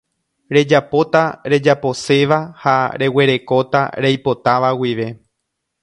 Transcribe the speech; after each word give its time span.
Rejapóta 0.55 1.23
rejaposéva 1.51 2.39
ha 2.63 2.75
reguerekóta 3.03 3.81
reipotáva 4.05 4.69
guive 4.83 5.07